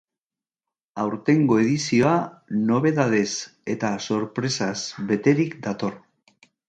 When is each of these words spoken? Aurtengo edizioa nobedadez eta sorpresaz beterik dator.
Aurtengo 1.01 1.57
edizioa 1.65 2.13
nobedadez 2.71 3.29
eta 3.75 3.93
sorpresaz 4.07 4.75
beterik 5.13 5.55
dator. 5.69 6.01